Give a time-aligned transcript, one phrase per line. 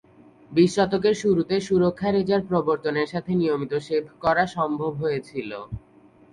[0.51, 5.51] বিশ শতকের শুরুতে সুরক্ষা রেজার প্রবর্তনের সাথে নিয়মিত শেভ করা সম্ভব হয়েছিল।